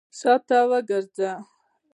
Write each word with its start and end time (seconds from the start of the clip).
شاته 0.17 0.57
وګرځئ! 0.69 1.31